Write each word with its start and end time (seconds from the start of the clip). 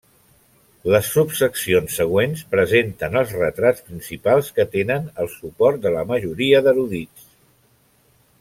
Les 0.93 1.09
subseccions 1.17 1.97
següents 2.01 2.41
presenten 2.55 3.19
els 3.21 3.35
retrats 3.41 3.85
principals 3.91 4.49
que 4.59 4.67
tenen 4.79 5.07
el 5.25 5.31
suport 5.37 5.85
de 5.85 5.93
la 6.01 6.03
majoria 6.15 6.67
d'erudits. 6.69 7.29